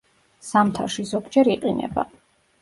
[0.45, 2.09] ზამთარში ზოგჯერ იყინება.